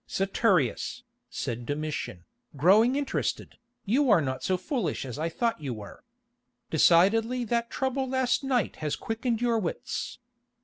[0.07, 2.23] "Saturius," said Domitian,
[2.57, 6.03] growing interested, "you are not so foolish as I thought you were.
[6.71, 10.17] Decidedly that trouble last night has quickened your wits.